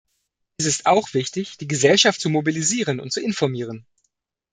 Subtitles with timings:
[0.57, 3.85] Es ist auch wichtig, die Gesellschaft zu mobilisieren und zu informieren.